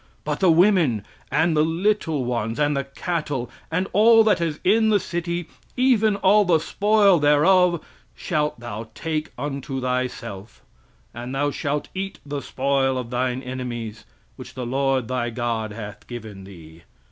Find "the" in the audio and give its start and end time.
0.39-0.49, 1.55-1.61, 2.75-2.85, 4.89-4.99, 6.43-6.57, 12.25-12.41, 14.55-14.65